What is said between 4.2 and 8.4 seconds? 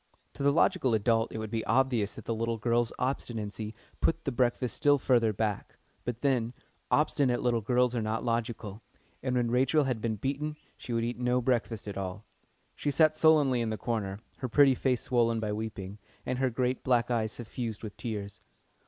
the breakfast still further back; but then, obstinate little girls are not